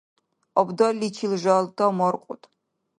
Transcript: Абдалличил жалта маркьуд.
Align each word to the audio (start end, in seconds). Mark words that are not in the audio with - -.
Абдалличил 0.61 1.33
жалта 1.45 1.85
маркьуд. 2.03 2.41